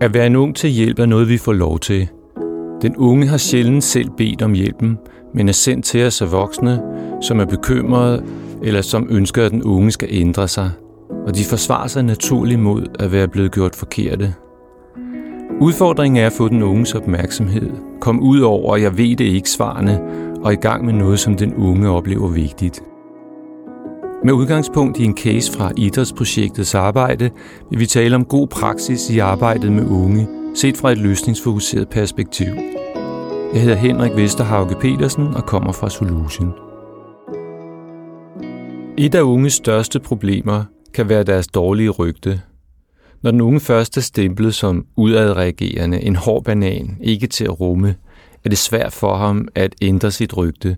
[0.00, 2.08] At være en ung til hjælp er noget, vi får lov til.
[2.82, 4.98] Den unge har sjældent selv bedt om hjælpen,
[5.34, 6.80] men er sendt til os af voksne,
[7.22, 8.24] som er bekymrede
[8.62, 10.70] eller som ønsker, at den unge skal ændre sig.
[11.26, 14.34] Og de forsvarer sig naturligt mod at være blevet gjort forkerte.
[15.60, 17.70] Udfordringen er at få den unges opmærksomhed,
[18.00, 20.00] kom ud over, jeg ved det ikke svarene,
[20.42, 22.82] og i gang med noget, som den unge oplever vigtigt.
[24.24, 27.30] Med udgangspunkt i en case fra idrætsprojektets arbejde,
[27.70, 32.46] vil vi tale om god praksis i arbejdet med unge, set fra et løsningsfokuseret perspektiv.
[33.54, 36.52] Jeg hedder Henrik Vesterhauge Petersen og kommer fra Solution.
[38.98, 42.40] Et af unges største problemer kan være deres dårlige rygte.
[43.22, 47.94] Når den unge først er stemplet som udadreagerende, en hård banan, ikke til at rumme,
[48.44, 50.76] er det svært for ham at ændre sit rygte,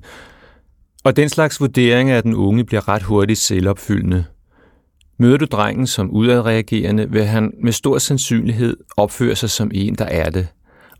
[1.05, 4.25] og den slags vurdering af den unge bliver ret hurtigt selvopfyldende.
[5.19, 10.05] Møder du drengen som udadreagerende, vil han med stor sandsynlighed opføre sig som en, der
[10.05, 10.47] er det,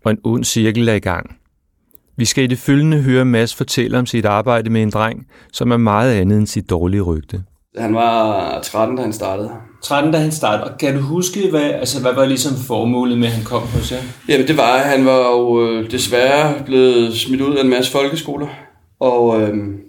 [0.05, 1.37] og en ond cirkel er i gang.
[2.17, 5.71] Vi skal i det følgende høre Mads fortælle om sit arbejde med en dreng, som
[5.71, 7.43] er meget andet end sit dårlige rygte.
[7.79, 9.51] Han var 13, da han startede.
[9.83, 10.71] 13, da han startede.
[10.71, 13.93] Og kan du huske, hvad, altså, hvad var ligesom formålet med, at han kom hos
[13.93, 13.99] jer?
[14.29, 17.93] Jamen det var, at han var jo øh, desværre blevet smidt ud af en masse
[17.93, 18.47] folkeskoler.
[19.01, 19.81] Og øhm,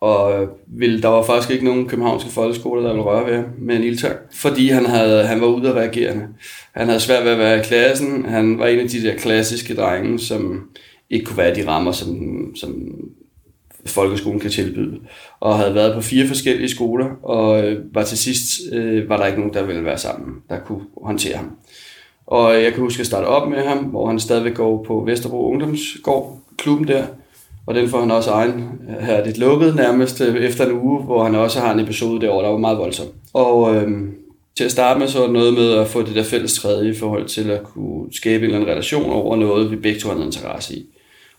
[0.00, 3.76] og ville, der var faktisk ikke nogen københavnske folkeskoler, der ville røre ved ham med
[3.76, 6.28] en ildtang, fordi han, havde, han var ude af reagerende.
[6.72, 8.24] Han havde svært ved at være i klassen.
[8.24, 10.70] Han var en af de der klassiske drenge, som
[11.10, 12.16] ikke kunne være de rammer, som,
[12.56, 12.94] som
[13.86, 15.00] folkeskolen kan tilbyde.
[15.40, 19.26] Og havde været på fire forskellige skoler, og øh, var til sidst øh, var der
[19.26, 21.50] ikke nogen, der ville være sammen, der kunne håndtere ham.
[22.26, 25.50] Og jeg kan huske at starte op med ham, hvor han stadigvæk går på Vesterbro
[25.50, 27.06] Ungdomsgård, klubben der,
[27.66, 31.02] og den får han også egen øh, her lidt lukket nærmest øh, efter en uge,
[31.02, 33.06] hvor han også har en episode derovre, der var meget voldsom.
[33.32, 34.14] Og øhm,
[34.56, 36.88] til at starte med så var det noget med at få det der fælles træde
[36.88, 40.08] i forhold til at kunne skabe en eller anden relation over noget, vi begge to
[40.08, 40.86] havde en interesse i.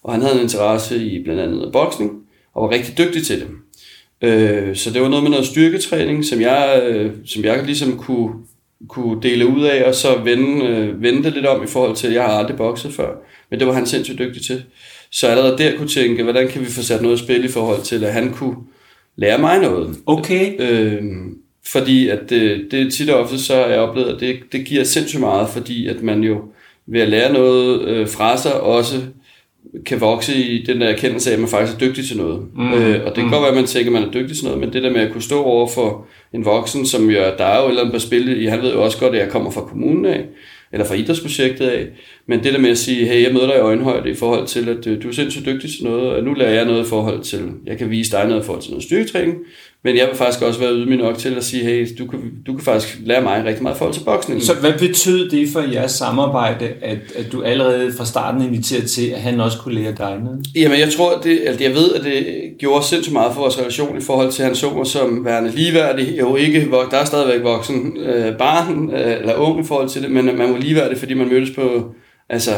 [0.03, 2.11] Og han havde en interesse i blandt andet boksning,
[2.53, 3.47] og var rigtig dygtig til det.
[4.21, 8.33] Øh, så det var noget med noget styrketræning, som jeg, øh, som jeg ligesom kunne,
[8.87, 12.07] kunne dele ud af, og så vende, øh, vende det lidt om i forhold til,
[12.07, 13.09] at jeg har aldrig bokset før.
[13.49, 14.63] Men det var han sindssygt dygtig til.
[15.11, 17.81] Så allerede der kunne tænke, hvordan kan vi få sat noget i spil i forhold
[17.81, 18.55] til, at han kunne
[19.15, 19.97] lære mig noget.
[20.05, 20.53] Okay.
[20.59, 21.01] Øh,
[21.65, 24.83] fordi at det, det tit og ofte så har jeg oplevet, at det, det giver
[24.83, 26.41] sindssygt meget, fordi at man jo
[26.87, 29.01] ved at lære noget øh, fra sig også
[29.85, 32.45] kan vokse i den der erkendelse af, at man faktisk er dygtig til noget.
[32.55, 32.73] Mm.
[32.73, 33.31] Øh, og det kan mm.
[33.31, 35.01] godt være, at man tænker, at man er dygtig til noget, men det der med
[35.01, 37.93] at kunne stå over for en voksen, som jo, der er jo et eller andet
[37.93, 40.25] på spil, han ved jo også godt, at jeg kommer fra kommunen af,
[40.71, 41.87] eller fra idrætsprojektet af.
[42.27, 44.69] Men det der med at sige, hey, jeg møder dig i øjenhøjde i forhold til,
[44.69, 47.23] at øh, du er sindssygt dygtig til noget, og nu lærer jeg noget i forhold
[47.23, 49.37] til, jeg kan vise dig noget i forhold til noget styrketræning,
[49.83, 52.53] men jeg vil faktisk også være ydmyg nok til at sige, hey, du kan, du
[52.53, 54.41] kan faktisk lære mig rigtig meget forhold til boksning.
[54.43, 59.07] Så hvad betød det for jeres samarbejde, at, at du allerede fra starten inviterede til,
[59.09, 60.47] at han også kunne lære dig noget?
[60.55, 62.25] Jamen, jeg tror, det, altså, jeg ved, at det
[62.59, 65.51] gjorde sindssygt meget for vores relation i forhold til, at han så mig som værende
[65.51, 66.19] ligeværdig.
[66.19, 70.11] Jo ikke, der er stadigvæk voksen øh, barn øh, eller ung i forhold til det,
[70.11, 71.93] men man var ligeværdig, fordi man mødtes på,
[72.29, 72.51] altså,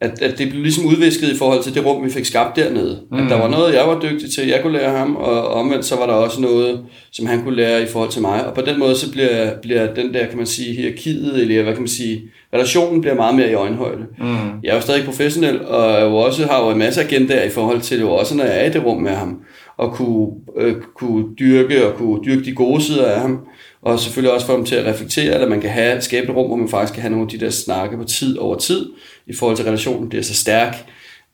[0.00, 3.00] at, at det blev ligesom udvisket i forhold til det rum, vi fik skabt dernede.
[3.10, 3.18] Mm.
[3.18, 5.96] At der var noget, jeg var dygtig til, jeg kunne lære ham, og omvendt så
[5.96, 6.80] var der også noget,
[7.12, 8.46] som han kunne lære i forhold til mig.
[8.46, 11.72] Og på den måde så bliver, bliver den der, kan man sige, hierarkiet, eller hvad
[11.72, 12.22] kan man sige,
[12.54, 14.06] relationen bliver meget mere i øjenhøjde.
[14.18, 14.26] Mm.
[14.62, 17.80] Jeg er jo stadig professionel, og jeg også, har jo en masse agendaer i forhold
[17.80, 19.40] til det, også når jeg er i det rum med ham,
[19.76, 23.40] og kunne, øh, kunne dyrke og kunne dyrke de gode sider af ham
[23.82, 26.46] og selvfølgelig også få dem til at reflektere, eller man kan have, skabe et rum,
[26.46, 28.90] hvor man faktisk kan have nogle af de der snakke på tid over tid,
[29.26, 30.74] i forhold til relationen bliver så stærk,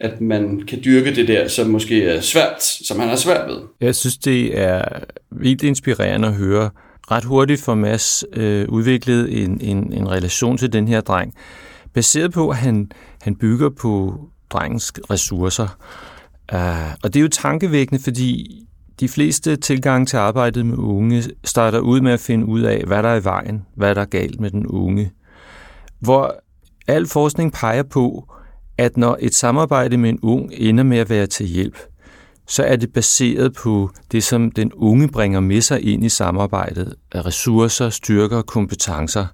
[0.01, 3.59] at man kan dyrke det der, som måske er svært, som han har svært ved.
[3.81, 4.83] Jeg synes, det er
[5.31, 6.71] vildt inspirerende at høre.
[7.11, 11.35] Ret hurtigt for Mads øh, udviklet en, en, en relation til den her dreng,
[11.95, 12.91] baseret på, at han,
[13.23, 15.79] han bygger på drengens ressourcer.
[16.53, 18.61] Uh, og det er jo tankevækkende, fordi
[19.01, 23.03] de fleste tilgange til arbejdet med unge starter ud med at finde ud af, hvad
[23.03, 25.13] der er i vejen, hvad der er galt med den unge.
[26.01, 26.35] Hvor
[26.87, 28.35] al forskning peger på,
[28.79, 31.79] at når et samarbejde med en ung ender med at være til hjælp,
[32.47, 36.95] så er det baseret på det, som den unge bringer med sig ind i samarbejdet
[37.13, 39.27] af ressourcer, styrker og kompetencer.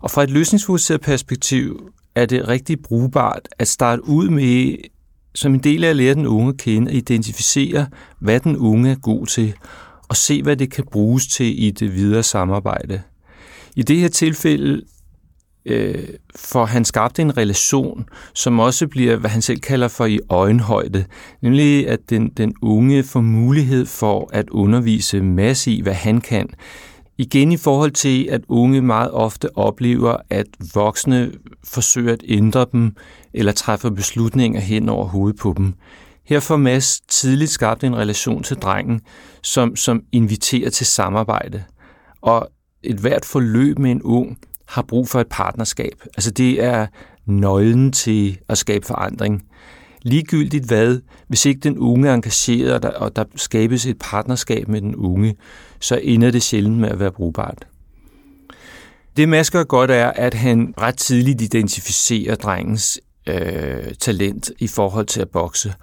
[0.00, 4.76] Og fra et løsningsfokuseret perspektiv er det rigtig brugbart at starte ud med
[5.34, 7.86] som en del af at lære den unge at kende og identificere,
[8.18, 9.54] hvad den unge er god til,
[10.08, 13.02] og se, hvad det kan bruges til i det videre samarbejde.
[13.76, 14.82] I det her tilfælde
[15.66, 20.20] øh, får han skabt en relation, som også bliver, hvad han selv kalder for i
[20.28, 21.04] øjenhøjde,
[21.42, 26.48] nemlig at den, den unge får mulighed for at undervise masse i, hvad han kan,
[27.18, 31.32] Igen i forhold til, at unge meget ofte oplever, at voksne
[31.64, 32.96] forsøger at ændre dem
[33.34, 35.74] eller træffer beslutninger hen over hovedet på dem.
[36.24, 39.00] Her får Mads tidligt skabt en relation til drengen,
[39.42, 41.62] som, som inviterer til samarbejde.
[42.20, 42.48] Og
[42.82, 44.38] et hvert forløb med en ung
[44.68, 46.02] har brug for et partnerskab.
[46.16, 46.86] Altså det er
[47.26, 49.42] nøglen til at skabe forandring.
[50.02, 54.68] Ligegyldigt hvad, hvis ikke den unge er engageret, og der, og der skabes et partnerskab
[54.68, 55.36] med den unge,
[55.84, 57.66] så ender det sjældent med at være brugbart.
[59.16, 65.06] Det Mads gør godt er, at han ret tidligt identificerer drengens øh, talent i forhold
[65.06, 65.74] til at bokse.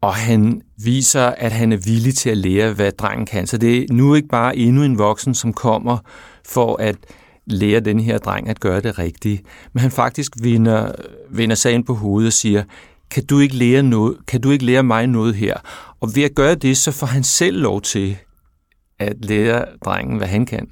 [0.00, 3.46] Og han viser, at han er villig til at lære, hvad drengen kan.
[3.46, 5.98] Så det er nu ikke bare endnu en voksen, som kommer
[6.46, 6.96] for at
[7.46, 9.42] lære den her dreng at gøre det rigtige.
[9.72, 10.92] Men han faktisk vinder,
[11.30, 12.62] vinder sagen på hovedet og siger,
[13.10, 14.16] kan du ikke lære noget?
[14.26, 15.54] Kan du ikke lære mig noget her?
[16.00, 18.16] Og ved at gøre det, så får han selv lov til
[18.98, 20.68] at lære drengen, hvad han kan.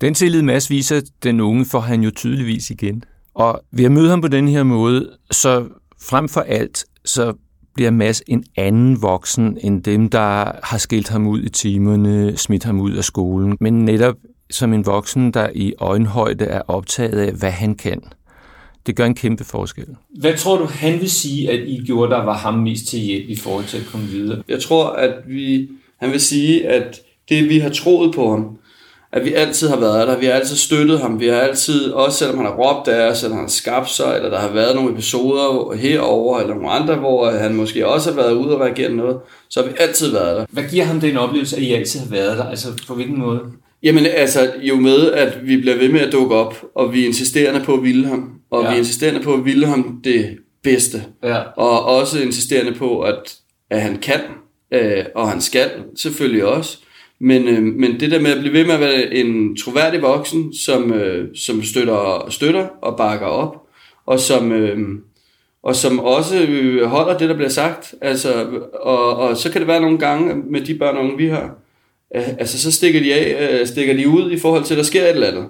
[0.00, 3.04] Den tillid Mads viser den unge, får han jo tydeligvis igen.
[3.34, 5.68] Og ved at møde ham på den her måde, så
[6.02, 7.34] frem for alt, så
[7.74, 12.64] bliver Mads en anden voksen end dem, der har skilt ham ud i timerne, smidt
[12.64, 14.14] ham ud af skolen, men netop
[14.50, 18.02] som en voksen, der i øjenhøjde er optaget af, hvad han kan.
[18.86, 19.86] Det gør en kæmpe forskel.
[20.20, 23.28] Hvad tror du, han vil sige, at I gjorde, der var ham mest til hjælp
[23.28, 24.42] i forhold til at komme videre?
[24.48, 25.68] Jeg tror, at vi,
[26.00, 28.56] han vil sige, at det vi har troet på ham,
[29.12, 32.18] at vi altid har været der, vi har altid støttet ham, vi har altid, også
[32.18, 34.74] selvom han har råbt af os, eller han har skabt sig, eller der har været
[34.76, 38.92] nogle episoder herover eller nogle andre, hvor han måske også har været ude og reagere
[38.92, 39.16] noget,
[39.50, 40.44] så har vi altid været der.
[40.50, 42.44] Hvad giver ham den oplevelse, at I altid har været der?
[42.48, 43.40] Altså på hvilken måde?
[43.82, 47.06] Jamen altså, jo med, at vi bliver ved med at dukke op, og vi er
[47.06, 48.68] insisterende på at ville ham, og ja.
[48.68, 51.38] vi er insisterende på at ville ham det bedste, Ja.
[51.56, 53.34] og også insisterende på, at,
[53.70, 54.20] at han kan,
[54.72, 56.78] øh, og han skal selvfølgelig også,
[57.20, 60.54] men, øh, men det der med at blive ved med at være en troværdig voksen,
[60.54, 63.56] som, øh, som støtter, støtter og bakker op,
[64.06, 64.78] og som, øh,
[65.62, 67.94] og som også øh, holder det, der bliver sagt.
[68.00, 68.46] Altså,
[68.82, 71.54] og, og så kan det være nogle gange med de børn og unge, vi har,
[72.16, 74.84] øh, altså så stikker de af, øh, stikker de ud i forhold til, at der
[74.84, 75.46] sker et eller andet.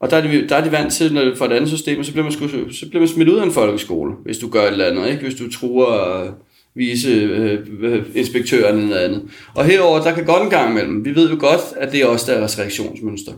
[0.00, 2.04] Og der er de, der er de vant til, når det fra et andet system,
[2.04, 4.62] så bliver, man sku, så bliver man smidt ud af en folkeskole, hvis du gør
[4.62, 5.22] et eller andet, ikke?
[5.22, 6.22] Hvis du truer
[6.74, 9.22] vise øh, øh, inspektøren eller noget andet.
[9.54, 11.04] Og herover der kan godt en gang imellem.
[11.04, 13.32] Vi ved jo godt, at det er også deres reaktionsmønster.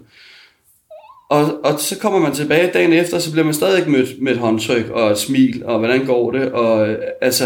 [1.30, 4.38] Og, og så kommer man tilbage dagen efter, så bliver man stadig mødt med et
[4.38, 7.44] håndtryk og et smil, og hvordan går det, og øh, altså,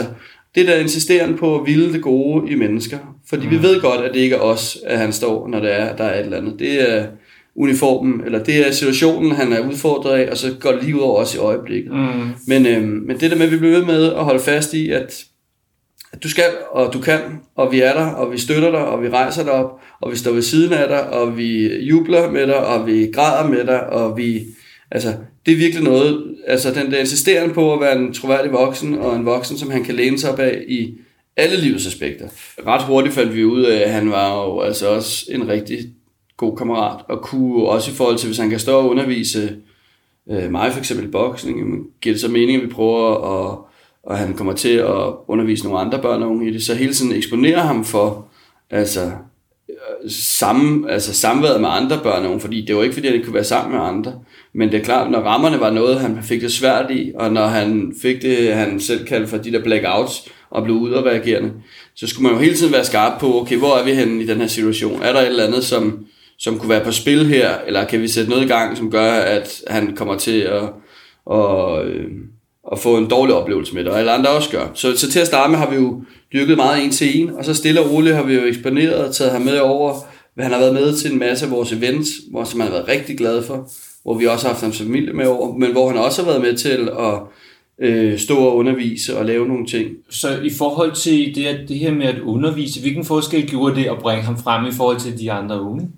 [0.55, 2.99] det der insisterende på at ville det gode i mennesker.
[3.29, 3.51] Fordi mm.
[3.51, 6.05] vi ved godt, at det ikke er os, at han står, når det er, der
[6.05, 6.59] er et eller andet.
[6.59, 7.07] Det er
[7.57, 11.01] uniformen, eller det er situationen, han er udfordret af, og så går det lige ud
[11.01, 11.93] over os i øjeblikket.
[11.93, 12.29] Mm.
[12.47, 14.91] Men, øhm, men det der med, at vi bliver ved med at holde fast i,
[14.91, 15.25] at
[16.23, 17.21] du skal, og du kan,
[17.55, 20.17] og vi er der, og vi støtter dig, og vi rejser dig op, og vi
[20.17, 23.87] står ved siden af dig, og vi jubler med dig, og vi græder med dig,
[23.87, 24.43] og vi,
[24.91, 25.15] altså,
[25.47, 29.17] det er virkelig noget, altså den der insisterende på at være en troværdig voksen, og
[29.17, 30.95] en voksen, som han kan læne sig op af i
[31.37, 32.29] alle livets aspekter.
[32.67, 35.79] Ret hurtigt fandt vi ud af, at han var jo altså også en rigtig
[36.37, 39.57] god kammerat, og kunne også i forhold til, hvis han kan stå og undervise
[40.31, 43.59] øh, mig for eksempel i boksning, giver det så mening, at vi prøver at,
[44.07, 46.93] og han kommer til at undervise nogle andre børn og unge i det, så hele
[46.93, 48.29] tiden eksponere ham for
[48.71, 49.05] altså,
[49.71, 53.15] øh, samme, altså samværet med andre børn og unge, fordi det var ikke fordi, han
[53.15, 54.13] ikke kunne være sammen med andre,
[54.55, 57.47] men det er klart, når rammerne var noget, han fik det svært i, og når
[57.47, 61.53] han fik det, han selv kaldte for de der blackouts, og blev udadreagerende,
[61.95, 64.27] så skulle man jo hele tiden være skarp på, okay, hvor er vi henne i
[64.27, 65.03] den her situation?
[65.03, 66.07] Er der et eller andet, som,
[66.39, 69.13] som kunne være på spil her, eller kan vi sætte noget i gang, som gør,
[69.13, 70.63] at han kommer til at,
[71.33, 72.11] at, øh,
[72.73, 74.67] at få en dårlig oplevelse med det, og alle andre også gør.
[74.75, 77.45] Så, så til at starte med har vi jo dyrket meget en til en, og
[77.45, 79.95] så stille og roligt har vi jo eksponeret og taget ham med over,
[80.35, 82.77] hvad han har været med til en masse af vores events, hvor som han har
[82.77, 83.71] været rigtig glad for,
[84.03, 86.43] hvor vi også har haft hans familie med over, men hvor han også har været
[86.43, 87.21] med til at
[87.79, 89.89] øh, stå og undervise og lave nogle ting.
[90.11, 93.99] Så i forhold til det, det her med at undervise, hvilken forskel gjorde det at
[93.99, 95.89] bringe ham frem i forhold til de andre unge?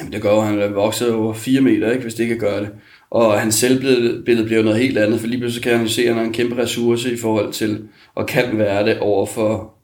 [0.00, 2.38] Jamen, det gør jo, at han er vokset over 4 meter, ikke, hvis det ikke
[2.38, 2.68] gøre det.
[3.10, 6.18] Og hans selvbillede bliver noget helt andet, for lige pludselig kan han se, at han
[6.18, 7.82] er en kæmpe ressource i forhold til,
[8.14, 9.74] og kan være det over for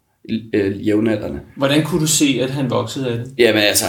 [0.55, 1.41] øh, jævnaldrende.
[1.57, 3.35] Hvordan kunne du se, at han voksede af det?
[3.39, 3.87] Jamen altså,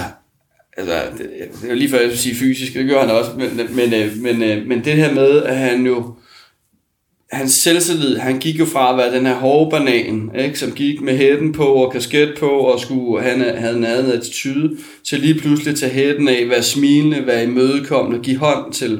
[0.78, 1.30] altså det,
[1.62, 4.18] det er lige før jeg skulle sige fysisk, det gør han også, men, men, øh,
[4.18, 6.16] men, øh, men det her med, at han jo,
[7.36, 11.02] hans selvtillid, han gik jo fra at være den her hårde banan, ikke, som gik
[11.02, 15.40] med hætten på og kasket på og skulle, han havde en anden attitude, til lige
[15.40, 19.00] pludselig tage hætten af, være smilende, være imødekommende, give hånd til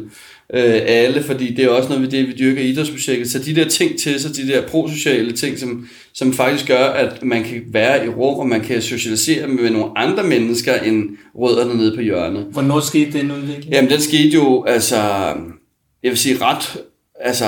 [0.54, 3.32] øh, alle, fordi det er også noget ved det, vi dyrker i idrætsprojektet.
[3.32, 7.24] Så de der ting til sig, de der prosociale ting, som, som faktisk gør, at
[7.24, 11.78] man kan være i rum, og man kan socialisere med nogle andre mennesker end rødderne
[11.78, 12.48] nede på hjørnet.
[12.52, 13.74] Hvornår skete den udvikling?
[13.74, 14.98] Jamen, den skete jo, altså,
[16.04, 16.78] jeg vil sige ret
[17.20, 17.46] altså,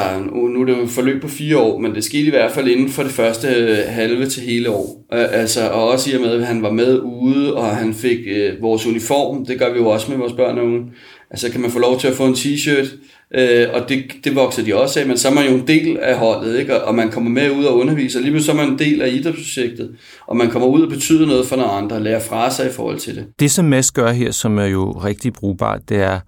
[0.53, 2.67] nu er det jo et forløb på fire år, men det skete i hvert fald
[2.67, 5.05] inden for det første øh, halve til hele år.
[5.11, 8.61] Altså, og også i og med, at han var med ude, og han fik øh,
[8.61, 10.85] vores uniform, det gør vi jo også med vores børn og unge.
[11.31, 12.87] Altså, kan man få lov til at få en t-shirt,
[13.35, 15.97] øh, og det, det vokser de også af, men så er man jo en del
[15.97, 16.83] af holdet, ikke?
[16.83, 19.95] og man kommer med ud og underviser, lige så er man en del af idrætsprojektet,
[20.27, 22.71] og man kommer ud og betyder noget for nogle andre, og lærer fra sig i
[22.71, 23.25] forhold til det.
[23.39, 26.19] Det, som Mads gør her, som er jo rigtig brugbart, det er,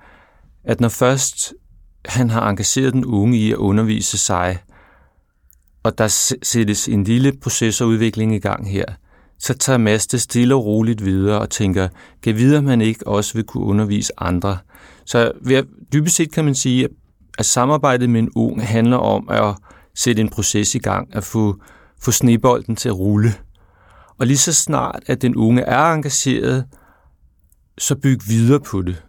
[0.66, 1.54] at når først
[2.06, 4.58] han har engageret den unge i at undervise sig,
[5.84, 6.08] og der
[6.44, 8.86] sættes en lille processorudvikling i gang her,
[9.40, 11.88] så tager Mads det stille og roligt videre og tænker,
[12.24, 14.58] kan videre man ikke også vil kunne undervise andre.
[15.06, 15.64] Så ved,
[15.94, 16.88] dybest set kan man sige,
[17.38, 19.56] at samarbejdet med en ung handler om at
[19.96, 21.56] sætte en proces i gang, at få,
[22.02, 23.34] få snebolden til at rulle.
[24.18, 26.66] Og lige så snart, at den unge er engageret,
[27.78, 29.04] så byg videre på det.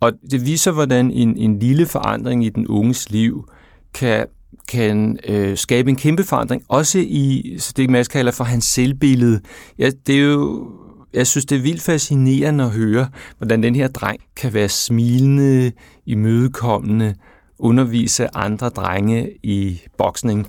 [0.00, 3.48] Og det viser, hvordan en, en lille forandring i den unges liv
[3.94, 4.26] kan,
[4.68, 9.40] kan øh, skabe en kæmpe forandring, også i så det, man kalder for hans selvbillede.
[9.78, 10.70] Ja, det er jo,
[11.12, 15.72] jeg synes, det er vildt fascinerende at høre, hvordan den her dreng kan være smilende,
[16.06, 17.14] imødekommende,
[17.58, 20.46] undervise andre drenge i boksning.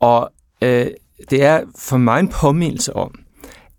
[0.00, 0.30] Og
[0.62, 0.86] øh,
[1.30, 3.14] det er for mig en påmindelse om,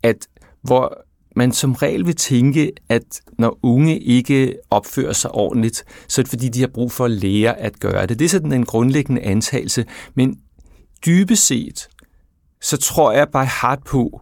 [0.03, 0.27] at
[0.62, 6.23] hvor man som regel vil tænke, at når unge ikke opfører sig ordentligt, så er
[6.23, 8.19] det fordi, de har brug for at lære at gøre det.
[8.19, 9.85] Det er sådan en grundlæggende antagelse.
[10.15, 10.37] Men
[11.05, 11.87] dybest set,
[12.61, 14.21] så tror jeg bare hardt på,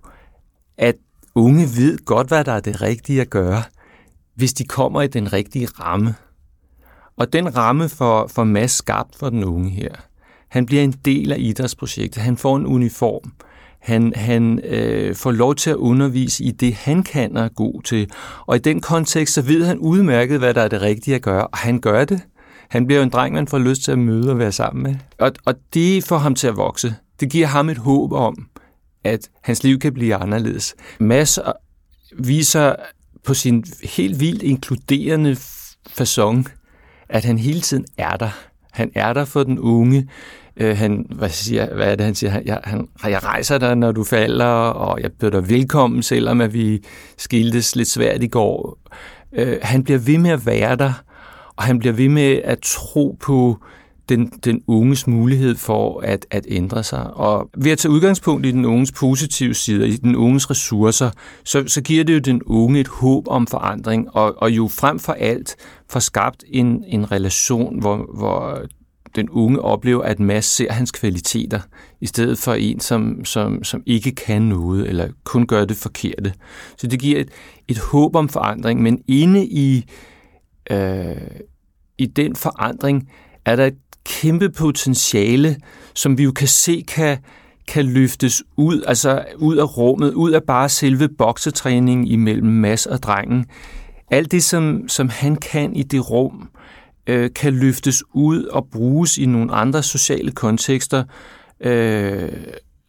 [0.77, 0.95] at
[1.35, 3.63] unge ved godt, hvad der er det rigtige at gøre,
[4.35, 6.15] hvis de kommer i den rigtige ramme.
[7.17, 9.95] Og den ramme for, for Mads skabt for den unge her.
[10.47, 12.23] Han bliver en del af idrætsprojektet.
[12.23, 13.33] Han får en uniform.
[13.81, 17.81] Han, han øh, får lov til at undervise i det, han kan og er god
[17.81, 18.11] til.
[18.45, 21.47] Og i den kontekst, så ved han udmærket, hvad der er det rigtige at gøre,
[21.47, 22.21] og han gør det.
[22.69, 24.95] Han bliver jo en dreng, man får lyst til at møde og være sammen med.
[25.19, 26.95] Og, og det får ham til at vokse.
[27.19, 28.47] Det giver ham et håb om,
[29.03, 30.75] at hans liv kan blive anderledes.
[30.99, 31.43] Mads øh,
[32.27, 32.75] viser
[33.25, 35.37] på sin helt vildt inkluderende
[35.89, 36.43] façon,
[37.09, 38.50] at han hele tiden er der.
[38.71, 40.07] Han er der for den unge.
[40.57, 42.31] Øh, han, hvad, siger, hvad er det, han siger?
[42.31, 46.41] Han, jeg, han, jeg rejser dig, når du falder, og jeg byder dig velkommen, selvom
[46.41, 46.83] at vi
[47.17, 48.77] skiltes lidt svært i går.
[49.33, 50.93] Øh, han bliver ved med at være der,
[51.55, 53.57] og han bliver ved med at tro på
[54.11, 57.13] den, den unges mulighed for at, at ændre sig.
[57.13, 61.11] Og ved at tage udgangspunkt i den unges positive sider, i den unges ressourcer,
[61.43, 64.99] så, så giver det jo den unge et håb om forandring, og, og jo frem
[64.99, 65.55] for alt
[65.89, 68.61] får skabt en, en relation, hvor, hvor
[69.15, 71.59] den unge oplever, at Mads ser hans kvaliteter,
[72.01, 76.33] i stedet for en, som, som, som ikke kan noget, eller kun gør det forkerte.
[76.77, 77.29] Så det giver et,
[77.67, 79.85] et håb om forandring, men inde i,
[80.71, 81.15] øh,
[81.97, 83.09] i den forandring
[83.45, 85.57] er der et kæmpe potentiale,
[85.95, 87.17] som vi jo kan se kan,
[87.67, 93.03] kan løftes ud, altså ud af rummet, ud af bare selve boksetræningen imellem Mads og
[93.03, 93.45] drengen.
[94.11, 96.49] Alt det, som, som han kan i det rum,
[97.07, 101.03] øh, kan løftes ud og bruges i nogle andre sociale kontekster,
[101.59, 102.29] øh,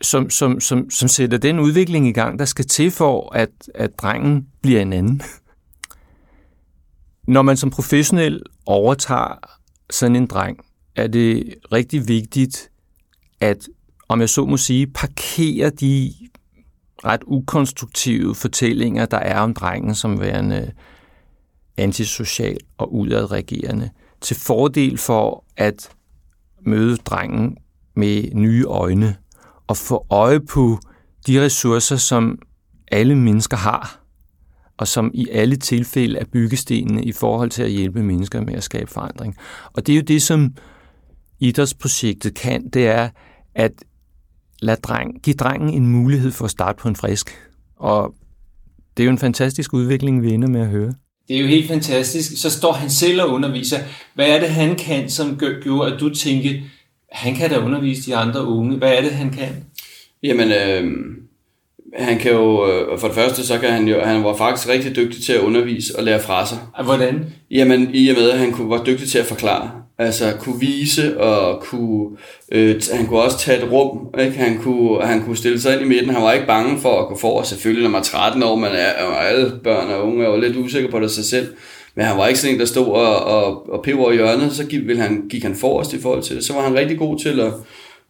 [0.02, 3.99] som, som, som, som sætter den udvikling i gang, der skal til for, at, at
[3.99, 5.23] drengen bliver en anden.
[7.28, 9.38] Når man som professionel overtager
[9.90, 10.59] sådan en dreng,
[10.96, 12.70] er det rigtig vigtigt,
[13.40, 13.68] at,
[14.08, 16.14] om jeg så må sige, parkere de
[17.04, 20.72] ret ukonstruktive fortællinger, der er om drengen som værende
[21.76, 25.90] antisocial og udadreagerende til fordel for at
[26.66, 27.56] møde drengen
[27.94, 29.16] med nye øjne
[29.66, 30.78] og få øje på
[31.26, 32.38] de ressourcer, som
[32.92, 34.00] alle mennesker har,
[34.76, 38.64] og som i alle tilfælde er byggestenene i forhold til at hjælpe mennesker med at
[38.64, 39.37] skabe forandring.
[39.72, 40.54] Og det er jo det, som
[41.42, 43.08] idrætsprojektet kan, det er
[43.54, 43.72] at
[44.62, 47.38] lade dreng, give drengen en mulighed for at starte på en frisk.
[47.76, 48.14] Og
[48.96, 50.94] det er jo en fantastisk udvikling, vi ender med at høre.
[51.28, 52.42] Det er jo helt fantastisk.
[52.42, 53.78] Så står han selv og underviser.
[54.14, 56.61] Hvad er det, han kan, som gjorde, at du tænkte,
[57.12, 58.76] han kan da undervise de andre unge.
[58.76, 59.64] Hvad er det, han kan?
[60.22, 60.90] Jamen, øh,
[61.99, 64.96] han kan jo, øh, for det første, så kan han jo, han var faktisk rigtig
[64.96, 66.58] dygtig til at undervise og lære fra sig.
[66.84, 67.25] Hvordan?
[67.50, 69.81] Jamen, i og med, at han kunne, var dygtig til at forklare.
[69.99, 72.16] Altså, kunne vise, og kunne,
[72.52, 74.37] øh, han kunne også tage et rum, ikke?
[74.37, 76.11] Han, kunne, han kunne stille sig ind i midten.
[76.11, 78.56] Han var ikke bange for at gå for, og selvfølgelig, når man er 13 år,
[78.56, 81.54] man er, og alle børn og unge er jo lidt usikre på det sig selv.
[81.94, 84.66] Men han var ikke sådan en, der stod og, og, og peber i hjørnet, så
[84.66, 86.44] gik, ville han, gik han forrest i forhold til det.
[86.44, 87.52] Så var han rigtig god til at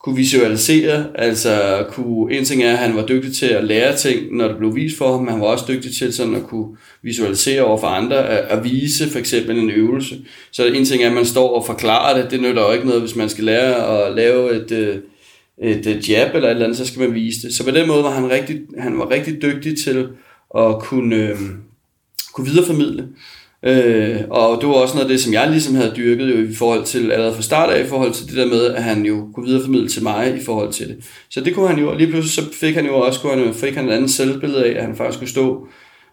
[0.03, 4.37] kunne visualisere, altså kunne, en ting er, at han var dygtig til at lære ting,
[4.37, 6.77] når det blev vist for ham, men han var også dygtig til sådan at kunne
[7.03, 10.19] visualisere over for andre, at, at vise for eksempel en øvelse.
[10.53, 13.01] Så en ting er, at man står og forklarer det, det nytter jo ikke noget,
[13.01, 14.99] hvis man skal lære at lave et, øh,
[15.63, 17.55] et, et jab eller et eller andet, så skal man vise det.
[17.55, 20.09] Så på den måde var han rigtig, han var rigtig dygtig til
[20.59, 21.39] at kunne, øh,
[22.35, 23.09] kunne videreformidle.
[23.64, 26.54] Øh, og det var også noget af det, som jeg ligesom havde dyrket jo i
[26.54, 29.28] forhold til, allerede fra start af, i forhold til det der med, at han jo
[29.35, 30.97] kunne videreformidle til mig i forhold til det.
[31.31, 33.54] Så det kunne han jo, og lige pludselig så fik han jo også, kunne han,
[33.54, 35.66] fik han et andet selvbillede af, at han faktisk kunne stå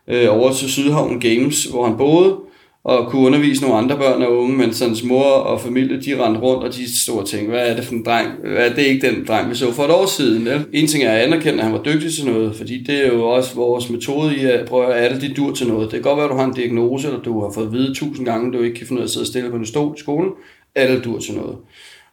[0.08, 2.36] øh, over til Sydhavn Games, hvor han boede,
[2.84, 6.42] og kunne undervise nogle andre børn og unge, men hans mor og familie, de rendte
[6.42, 8.28] rundt, og de stod og tænkte, hvad er det for en dreng?
[8.44, 10.48] Hvad er det ikke den dreng, vi så for et år siden?
[10.48, 10.60] Ja?
[10.74, 13.24] En ting er at anerkende, at han var dygtig til noget, fordi det er jo
[13.24, 15.92] også vores metode i at prøve at alle de dur til noget.
[15.92, 17.96] Det kan godt være, at du har en diagnose, eller du har fået at vide
[17.96, 19.96] tusind gange, at du ikke kan finde ud af at sidde stille på en stol
[19.98, 20.30] i skolen.
[20.76, 21.58] Alle dur til noget.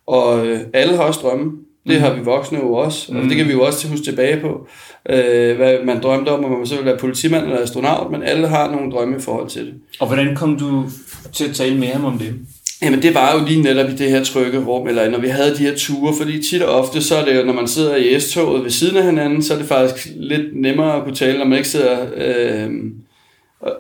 [0.06, 1.52] Og øh, alle har også drømme.
[1.88, 4.66] Det har vi voksne jo også, og det kan vi jo også huske tilbage på,
[5.10, 8.48] øh, hvad man drømte om, om man så ville være politimand eller astronaut, men alle
[8.48, 9.74] har nogle drømme i forhold til det.
[10.00, 10.84] Og hvordan kom du
[11.32, 12.34] til at tale med ham om det?
[12.82, 15.56] Jamen det var jo lige netop i det her trygge rum, eller når vi havde
[15.56, 18.20] de her ture, fordi tit og ofte, så er det jo, når man sidder i
[18.20, 21.44] S-toget ved siden af hinanden, så er det faktisk lidt nemmere at kunne tale, når
[21.44, 22.70] man ikke sidder øh,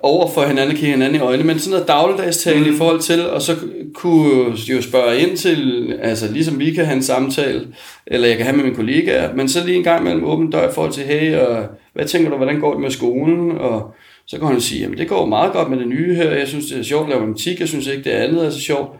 [0.02, 2.74] over for hinanden, kigge hinanden i øjnene, men sådan noget dagligdags tale mm.
[2.74, 3.56] i forhold til, og så
[3.94, 7.66] kunne jo spørge ind til, altså ligesom vi kan have en samtale,
[8.06, 10.68] eller jeg kan have med mine kollegaer, men så lige en gang mellem åben dør
[10.68, 13.94] i forhold til, hey, og hvad tænker du, hvordan går det med skolen, og
[14.26, 16.66] så kan hun sige, jamen det går meget godt med det nye her, jeg synes
[16.66, 18.90] det er sjovt at lave matematik, jeg synes ikke det andet er så sjovt,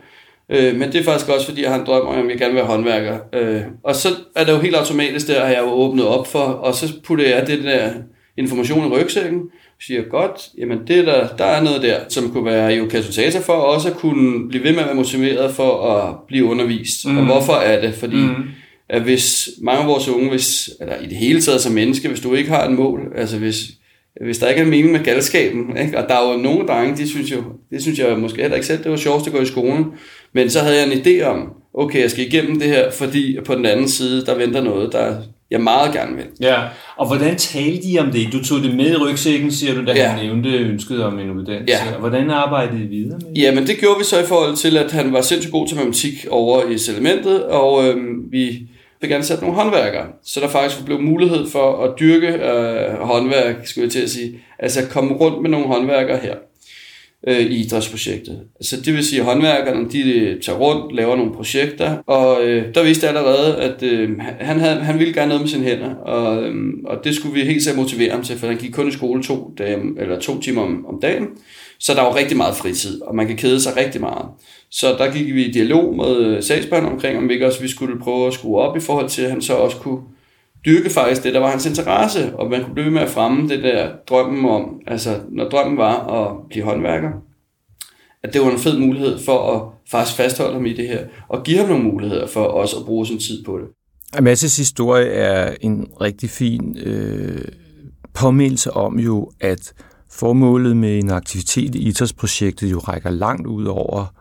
[0.50, 2.52] øh, men det er faktisk også fordi, jeg har en drøm om, at jeg gerne
[2.52, 5.70] vil være håndværker, øh, og så er det jo helt automatisk der, at jeg jo
[5.70, 7.90] åbnet op for, og så putter jeg det der
[8.38, 9.42] information i rygsækken,
[9.80, 13.52] siger, godt, jamen det der, der er noget der, som kunne være jo katalysator for
[13.52, 17.08] også at kunne blive ved med at være motiveret for at blive undervist.
[17.08, 17.18] Mm.
[17.18, 17.94] Og hvorfor er det?
[17.94, 18.44] Fordi mm.
[18.88, 22.20] at hvis mange af vores unge, hvis, eller i det hele taget som menneske, hvis
[22.20, 23.64] du ikke har en mål, altså hvis,
[24.24, 25.98] hvis der ikke er en mening med galskaben, ikke?
[25.98, 28.66] og der er jo nogle drenge, de synes jo, det synes jeg måske heller ikke
[28.66, 29.84] selv, det var sjovt at gå i skolen,
[30.32, 33.54] men så havde jeg en idé om, okay, jeg skal igennem det her, fordi på
[33.54, 35.16] den anden side, der venter noget, der
[35.50, 36.24] jeg meget gerne vil.
[36.40, 36.56] Ja,
[36.96, 38.32] og hvordan talte I om det?
[38.32, 40.08] Du tog det med i rygsækken, siger du, da ja.
[40.08, 41.74] han nævnte ønsket om en uddannelse.
[41.86, 41.94] Ja.
[41.94, 43.42] Og hvordan arbejdede I videre med det?
[43.42, 45.76] Ja, men det gjorde vi så i forhold til, at han var sindssygt god til
[45.76, 48.68] matematik over i Selementet, og øhm, vi
[49.00, 50.06] fik ansat nogle håndværkere.
[50.24, 54.38] Så der faktisk blev mulighed for at dyrke øh, håndværk, skulle jeg til at sige.
[54.58, 56.34] Altså komme rundt med nogle håndværkere her
[57.26, 58.40] øh, i idrætsprojektet.
[58.60, 62.74] Så det vil sige, at håndværkerne de øh, tager rundt, laver nogle projekter, og øh,
[62.74, 65.94] der vidste jeg allerede, at øh, han, havde, han ville gerne noget med sine hænder,
[65.94, 68.88] og, øh, og det skulle vi helt sikkert motivere ham til, for han gik kun
[68.88, 71.26] i skole to, dage, eller to timer om, om dagen,
[71.78, 74.26] så der var rigtig meget fritid, og man kan kede sig rigtig meget.
[74.70, 77.68] Så der gik vi i dialog med øh, sagsbørn omkring, om vi ikke også vi
[77.68, 80.00] skulle prøve at skrue op i forhold til, at han så også kunne
[80.66, 83.62] dyrke faktisk det, der var hans interesse, og man kunne blive med at fremme det
[83.62, 87.10] der drømmen om, altså når drømmen var at blive håndværker,
[88.22, 91.42] at det var en fed mulighed for at faktisk fastholde ham i det her, og
[91.42, 93.66] give ham nogle muligheder for også at bruge sin tid på det.
[94.12, 97.44] Amasses historie er en rigtig fin øh,
[98.14, 99.72] påmindelse om jo, at
[100.10, 104.14] formålet med en aktivitet i idrætsprojektet jo rækker langt ud over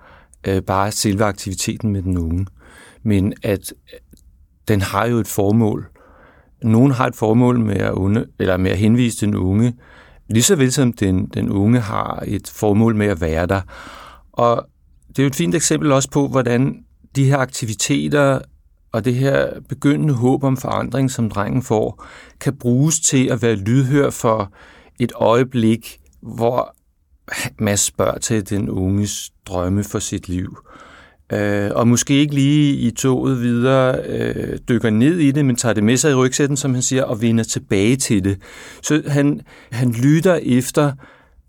[0.47, 2.45] øh, bare selve aktiviteten med den unge,
[3.03, 3.99] men at øh,
[4.67, 5.87] den har jo et formål,
[6.65, 9.73] nogen har et formål med at, unde, eller med at henvise den unge,
[10.29, 13.61] lige så vel som den, den unge har et formål med at være der.
[14.31, 14.65] Og
[15.07, 16.83] det er jo et fint eksempel også på, hvordan
[17.15, 18.39] de her aktiviteter
[18.91, 22.05] og det her begyndende håb om forandring, som drengen får,
[22.41, 24.53] kan bruges til at være lydhør for
[24.99, 26.75] et øjeblik, hvor
[27.59, 30.57] Mads spørger til den unges drømme for sit liv
[31.33, 35.73] øh, og måske ikke lige i toget videre øh, dykker ned i det, men tager
[35.73, 38.37] det med sig i rygsætten, som han siger, og vender tilbage til det.
[38.81, 40.91] Så han, han lytter efter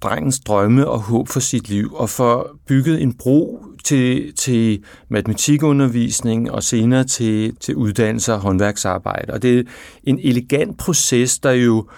[0.02, 6.50] drengens drømme og håb for sit liv, og får bygget en bro til, til matematikundervisning
[6.50, 9.32] og senere til, til uddannelse og håndværksarbejde.
[9.32, 9.62] Og det er
[10.04, 11.88] en elegant proces, der jo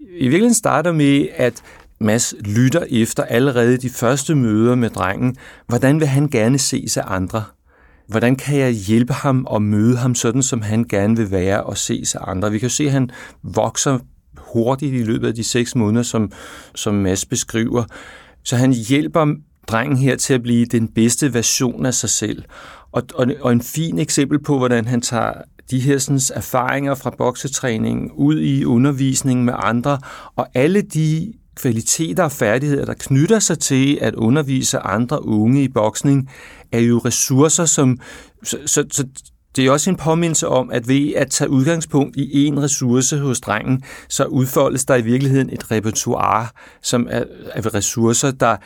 [0.00, 1.62] i virkeligheden starter med, at
[2.02, 5.36] Mads lytter efter allerede de første møder med drengen.
[5.66, 7.44] Hvordan vil han gerne ses af andre?
[8.08, 11.78] Hvordan kan jeg hjælpe ham og møde ham sådan, som han gerne vil være og
[11.78, 12.50] ses af andre?
[12.50, 13.10] Vi kan jo se, at han
[13.42, 13.98] vokser
[14.38, 16.32] hurtigt i løbet af de seks måneder, som,
[16.74, 17.84] som Mads beskriver.
[18.44, 19.34] Så han hjælper
[19.68, 22.44] drengen her til at blive den bedste version af sig selv.
[22.92, 25.32] Og, og, og en fin eksempel på, hvordan han tager
[25.70, 29.98] de her sådan, erfaringer fra boksetræningen ud i undervisningen med andre,
[30.36, 35.68] og alle de kvaliteter og færdigheder, der knytter sig til at undervise andre unge i
[35.68, 36.30] boksning,
[36.72, 37.98] er jo ressourcer, som...
[38.42, 39.06] Så, så, så
[39.56, 43.40] det er også en påmindelse om, at ved at tage udgangspunkt i en ressource hos
[43.40, 46.46] drengen, så udfoldes der i virkeligheden et repertoire,
[46.82, 48.56] som er, er ressourcer, der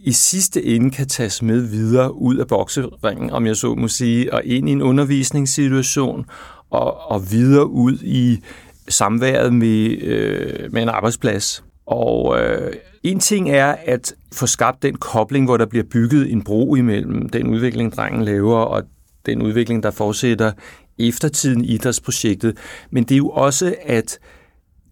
[0.00, 4.34] i sidste ende kan tages med videre ud af bokseringen, om jeg så må sige,
[4.34, 6.24] og ind i en undervisningssituation,
[6.70, 8.40] og, og videre ud i
[8.88, 11.64] samværet med, øh, med en arbejdsplads.
[11.90, 12.72] Og øh,
[13.02, 17.28] en ting er at få skabt den kobling, hvor der bliver bygget en bro imellem
[17.28, 18.82] den udvikling, drengen laver, og
[19.26, 20.52] den udvikling, der fortsætter
[20.98, 22.56] efter tiden i idrætsprojektet.
[22.90, 24.18] Men det er jo også at,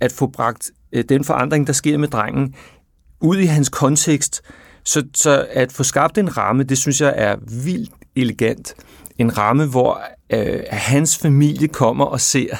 [0.00, 2.54] at få bragt øh, den forandring, der sker med drengen,
[3.20, 4.42] ud i hans kontekst,
[4.84, 8.74] så, så at få skabt en ramme, det synes jeg er vildt elegant.
[9.18, 10.00] En ramme, hvor
[10.32, 12.56] øh, hans familie kommer og ser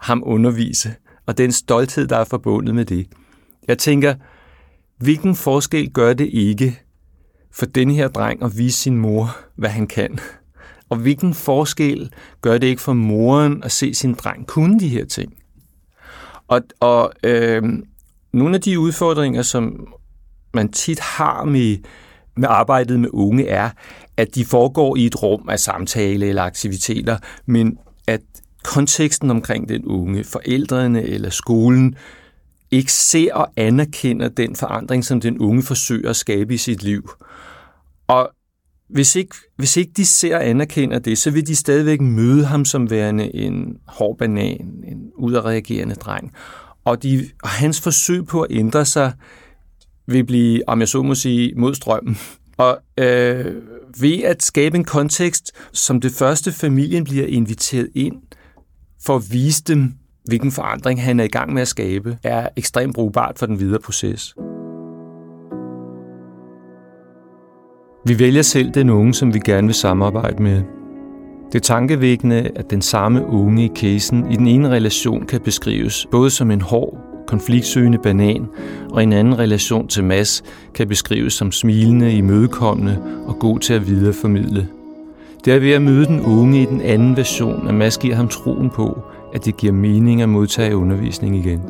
[0.00, 0.94] ham undervise,
[1.26, 3.06] og den stolthed, der er forbundet med det.
[3.68, 4.14] Jeg tænker,
[4.98, 6.80] hvilken forskel gør det ikke
[7.52, 10.18] for den her dreng at vise sin mor, hvad han kan?
[10.88, 15.04] Og hvilken forskel gør det ikke for moren at se sin dreng kunne de her
[15.04, 15.34] ting?
[16.48, 17.62] Og, og øh,
[18.32, 19.94] nogle af de udfordringer, som
[20.54, 21.76] man tit har med,
[22.36, 23.70] med arbejdet med unge, er,
[24.16, 28.20] at de foregår i et rum af samtale eller aktiviteter, men at
[28.64, 31.96] konteksten omkring den unge, forældrene eller skolen,
[32.76, 37.10] ikke ser og anerkender den forandring, som den unge forsøger at skabe i sit liv.
[38.06, 38.30] Og
[38.88, 42.64] hvis ikke, hvis ikke de ser og anerkender det, så vil de stadigvæk møde ham
[42.64, 46.32] som værende en hård banan, en udadreagerende dreng.
[46.84, 49.12] Og, de, og hans forsøg på at ændre sig
[50.06, 52.18] vil blive, om jeg så må sige, mod strømmen.
[52.58, 53.54] Og øh,
[54.00, 58.16] ved at skabe en kontekst, som det første familien bliver inviteret ind
[59.06, 59.94] for at vise dem,
[60.26, 63.80] hvilken forandring han er i gang med at skabe, er ekstremt brugbart for den videre
[63.80, 64.34] proces.
[68.06, 70.62] Vi vælger selv den unge, som vi gerne vil samarbejde med.
[71.52, 76.06] Det er tankevækkende, at den samme unge i casen i den ene relation kan beskrives
[76.10, 78.46] både som en hård, konfliktsøgende banan,
[78.90, 83.86] og en anden relation til Mass kan beskrives som smilende, imødekommende og god til at
[83.86, 84.68] videreformidle.
[85.44, 88.28] Det er ved at møde den unge i den anden version, at Mads giver ham
[88.28, 89.02] troen på,
[89.36, 91.60] at det giver mening at modtage undervisning igen.